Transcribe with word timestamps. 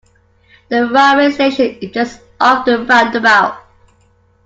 The 0.69 0.87
railway 0.87 1.29
station 1.29 1.77
is 1.79 1.91
just 1.91 2.21
off 2.39 2.65
the 2.65 2.83
roundabout 2.85 3.59